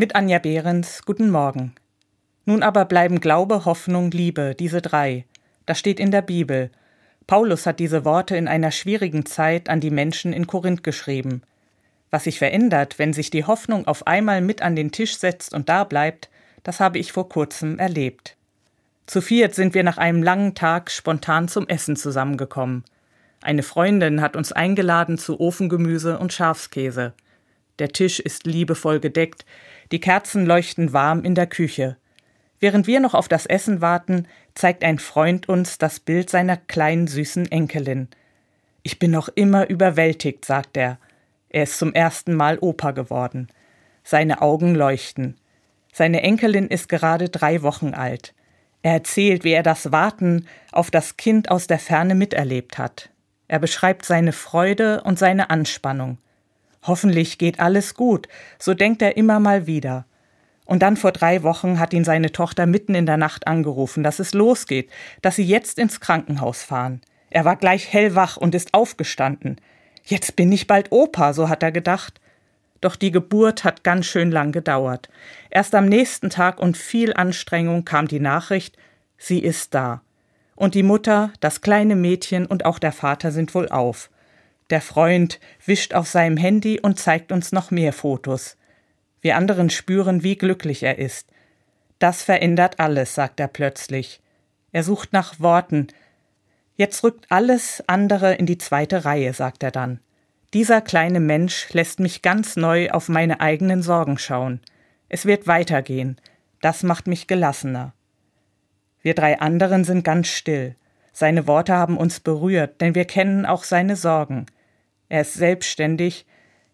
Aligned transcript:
Mit 0.00 0.16
Anja 0.16 0.38
Behrens, 0.38 1.02
guten 1.04 1.28
Morgen. 1.28 1.74
Nun 2.46 2.62
aber 2.62 2.86
bleiben 2.86 3.20
Glaube, 3.20 3.66
Hoffnung, 3.66 4.10
Liebe, 4.10 4.54
diese 4.58 4.80
drei. 4.80 5.26
Das 5.66 5.78
steht 5.78 6.00
in 6.00 6.10
der 6.10 6.22
Bibel. 6.22 6.70
Paulus 7.26 7.66
hat 7.66 7.80
diese 7.80 8.06
Worte 8.06 8.34
in 8.34 8.48
einer 8.48 8.70
schwierigen 8.70 9.26
Zeit 9.26 9.68
an 9.68 9.78
die 9.78 9.90
Menschen 9.90 10.32
in 10.32 10.46
Korinth 10.46 10.82
geschrieben. 10.82 11.42
Was 12.10 12.24
sich 12.24 12.38
verändert, 12.38 12.98
wenn 12.98 13.12
sich 13.12 13.28
die 13.28 13.44
Hoffnung 13.44 13.86
auf 13.86 14.06
einmal 14.06 14.40
mit 14.40 14.62
an 14.62 14.74
den 14.74 14.90
Tisch 14.90 15.18
setzt 15.18 15.52
und 15.52 15.68
da 15.68 15.84
bleibt, 15.84 16.30
das 16.62 16.80
habe 16.80 16.96
ich 16.96 17.12
vor 17.12 17.28
kurzem 17.28 17.78
erlebt. 17.78 18.38
Zu 19.06 19.20
viert 19.20 19.54
sind 19.54 19.74
wir 19.74 19.82
nach 19.82 19.98
einem 19.98 20.22
langen 20.22 20.54
Tag 20.54 20.90
spontan 20.90 21.46
zum 21.46 21.68
Essen 21.68 21.96
zusammengekommen. 21.96 22.84
Eine 23.42 23.62
Freundin 23.62 24.22
hat 24.22 24.34
uns 24.34 24.50
eingeladen 24.50 25.18
zu 25.18 25.38
Ofengemüse 25.38 26.18
und 26.18 26.32
Schafskäse. 26.32 27.12
Der 27.80 27.92
Tisch 27.92 28.20
ist 28.20 28.46
liebevoll 28.46 29.00
gedeckt, 29.00 29.46
die 29.90 30.00
Kerzen 30.00 30.44
leuchten 30.44 30.92
warm 30.92 31.24
in 31.24 31.34
der 31.34 31.46
Küche. 31.46 31.96
Während 32.60 32.86
wir 32.86 33.00
noch 33.00 33.14
auf 33.14 33.26
das 33.26 33.46
Essen 33.46 33.80
warten, 33.80 34.28
zeigt 34.54 34.84
ein 34.84 34.98
Freund 34.98 35.48
uns 35.48 35.78
das 35.78 35.98
Bild 35.98 36.28
seiner 36.28 36.58
kleinen 36.58 37.06
süßen 37.06 37.50
Enkelin. 37.50 38.08
Ich 38.82 38.98
bin 38.98 39.10
noch 39.10 39.28
immer 39.28 39.70
überwältigt, 39.70 40.44
sagt 40.44 40.76
er. 40.76 40.98
Er 41.48 41.62
ist 41.62 41.78
zum 41.78 41.94
ersten 41.94 42.34
Mal 42.34 42.58
Opa 42.60 42.90
geworden. 42.90 43.48
Seine 44.04 44.42
Augen 44.42 44.74
leuchten. 44.74 45.38
Seine 45.90 46.22
Enkelin 46.22 46.68
ist 46.68 46.90
gerade 46.90 47.30
drei 47.30 47.62
Wochen 47.62 47.94
alt. 47.94 48.34
Er 48.82 48.92
erzählt, 48.92 49.42
wie 49.42 49.52
er 49.52 49.62
das 49.62 49.90
Warten 49.90 50.46
auf 50.70 50.90
das 50.90 51.16
Kind 51.16 51.50
aus 51.50 51.66
der 51.66 51.78
Ferne 51.78 52.14
miterlebt 52.14 52.76
hat. 52.76 53.08
Er 53.48 53.58
beschreibt 53.58 54.04
seine 54.04 54.32
Freude 54.32 55.02
und 55.02 55.18
seine 55.18 55.48
Anspannung. 55.48 56.18
Hoffentlich 56.82 57.38
geht 57.38 57.60
alles 57.60 57.94
gut, 57.94 58.28
so 58.58 58.74
denkt 58.74 59.02
er 59.02 59.16
immer 59.16 59.40
mal 59.40 59.66
wieder. 59.66 60.06
Und 60.64 60.82
dann 60.82 60.96
vor 60.96 61.12
drei 61.12 61.42
Wochen 61.42 61.80
hat 61.80 61.92
ihn 61.92 62.04
seine 62.04 62.32
Tochter 62.32 62.64
mitten 62.64 62.94
in 62.94 63.04
der 63.04 63.16
Nacht 63.16 63.46
angerufen, 63.46 64.02
dass 64.02 64.20
es 64.20 64.34
losgeht, 64.34 64.88
dass 65.20 65.36
sie 65.36 65.44
jetzt 65.44 65.78
ins 65.78 66.00
Krankenhaus 66.00 66.62
fahren. 66.62 67.00
Er 67.28 67.44
war 67.44 67.56
gleich 67.56 67.92
hellwach 67.92 68.36
und 68.36 68.54
ist 68.54 68.72
aufgestanden. 68.72 69.60
Jetzt 70.04 70.36
bin 70.36 70.50
ich 70.52 70.66
bald 70.66 70.92
Opa, 70.92 71.32
so 71.32 71.48
hat 71.48 71.62
er 71.62 71.72
gedacht. 71.72 72.20
Doch 72.80 72.96
die 72.96 73.10
Geburt 73.10 73.64
hat 73.64 73.84
ganz 73.84 74.06
schön 74.06 74.30
lang 74.30 74.52
gedauert. 74.52 75.08
Erst 75.50 75.74
am 75.74 75.86
nächsten 75.86 76.30
Tag 76.30 76.58
und 76.58 76.76
viel 76.76 77.12
Anstrengung 77.14 77.84
kam 77.84 78.08
die 78.08 78.20
Nachricht, 78.20 78.76
sie 79.18 79.40
ist 79.40 79.74
da. 79.74 80.02
Und 80.56 80.74
die 80.74 80.82
Mutter, 80.82 81.32
das 81.40 81.60
kleine 81.60 81.96
Mädchen 81.96 82.46
und 82.46 82.64
auch 82.64 82.78
der 82.78 82.92
Vater 82.92 83.32
sind 83.32 83.54
wohl 83.54 83.68
auf. 83.68 84.10
Der 84.70 84.80
Freund 84.80 85.40
wischt 85.66 85.94
auf 85.94 86.08
seinem 86.08 86.36
Handy 86.36 86.78
und 86.80 86.98
zeigt 86.98 87.32
uns 87.32 87.50
noch 87.52 87.70
mehr 87.70 87.92
Fotos. 87.92 88.56
Wir 89.20 89.36
anderen 89.36 89.68
spüren, 89.68 90.22
wie 90.22 90.36
glücklich 90.36 90.82
er 90.82 90.98
ist. 90.98 91.28
Das 91.98 92.22
verändert 92.22 92.78
alles, 92.78 93.14
sagt 93.14 93.40
er 93.40 93.48
plötzlich. 93.48 94.20
Er 94.72 94.84
sucht 94.84 95.12
nach 95.12 95.40
Worten. 95.40 95.88
Jetzt 96.76 97.02
rückt 97.02 97.26
alles 97.30 97.82
andere 97.86 98.34
in 98.34 98.46
die 98.46 98.58
zweite 98.58 99.04
Reihe, 99.04 99.34
sagt 99.34 99.62
er 99.62 99.70
dann. 99.70 100.00
Dieser 100.54 100.80
kleine 100.80 101.20
Mensch 101.20 101.72
lässt 101.72 102.00
mich 102.00 102.22
ganz 102.22 102.56
neu 102.56 102.90
auf 102.90 103.08
meine 103.08 103.40
eigenen 103.40 103.82
Sorgen 103.82 104.18
schauen. 104.18 104.60
Es 105.08 105.26
wird 105.26 105.46
weitergehen. 105.46 106.16
Das 106.60 106.82
macht 106.82 107.06
mich 107.06 107.26
gelassener. 107.26 107.92
Wir 109.02 109.14
drei 109.14 109.40
anderen 109.40 109.84
sind 109.84 110.04
ganz 110.04 110.28
still. 110.28 110.76
Seine 111.12 111.46
Worte 111.46 111.74
haben 111.74 111.96
uns 111.96 112.20
berührt, 112.20 112.80
denn 112.80 112.94
wir 112.94 113.04
kennen 113.04 113.44
auch 113.44 113.64
seine 113.64 113.96
Sorgen. 113.96 114.46
Er 115.10 115.22
ist 115.22 115.34
selbstständig. 115.34 116.24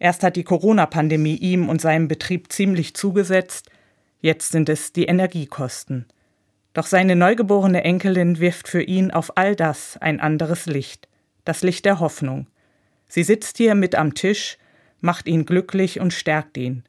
Erst 0.00 0.24
hat 0.24 0.34
die 0.34 0.42
Corona-Pandemie 0.42 1.36
ihm 1.36 1.68
und 1.68 1.80
seinem 1.80 2.08
Betrieb 2.08 2.50
ziemlich 2.50 2.94
zugesetzt, 2.94 3.70
jetzt 4.20 4.50
sind 4.50 4.68
es 4.68 4.92
die 4.92 5.04
Energiekosten. 5.04 6.06
Doch 6.72 6.86
seine 6.86 7.14
neugeborene 7.14 7.84
Enkelin 7.84 8.40
wirft 8.40 8.66
für 8.66 8.82
ihn 8.82 9.10
auf 9.10 9.36
all 9.36 9.54
das 9.54 9.98
ein 9.98 10.18
anderes 10.18 10.66
Licht, 10.66 11.08
das 11.44 11.62
Licht 11.62 11.84
der 11.84 12.00
Hoffnung. 12.00 12.46
Sie 13.06 13.22
sitzt 13.22 13.58
hier 13.58 13.74
mit 13.74 13.94
am 13.94 14.14
Tisch, 14.14 14.56
macht 15.00 15.28
ihn 15.28 15.44
glücklich 15.44 16.00
und 16.00 16.14
stärkt 16.14 16.56
ihn. 16.56 16.84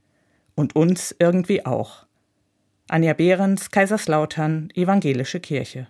Und 0.55 0.75
uns 0.75 1.13
irgendwie 1.19 1.65
auch. 1.65 2.05
Anja 2.87 3.13
Behrens, 3.13 3.69
Kaiserslautern, 3.71 4.69
Evangelische 4.75 5.41
Kirche. 5.41 5.87